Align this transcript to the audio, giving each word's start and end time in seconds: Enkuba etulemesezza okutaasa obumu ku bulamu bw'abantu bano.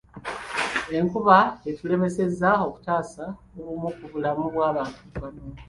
Enkuba 0.97 1.37
etulemesezza 1.69 2.49
okutaasa 2.67 3.25
obumu 3.57 3.89
ku 3.97 4.05
bulamu 4.11 4.43
bw'abantu 4.53 5.03
bano. 5.21 5.43